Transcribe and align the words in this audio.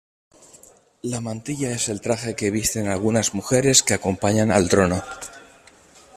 La 1.03 1.21
mantilla 1.21 1.69
es 1.69 1.87
el 1.87 2.01
traje 2.01 2.35
que 2.35 2.49
visten 2.49 2.87
algunas 2.87 3.35
mujeres 3.35 3.83
que 3.83 3.93
acompañan 3.93 4.49
al 4.49 4.67
trono. 4.67 5.03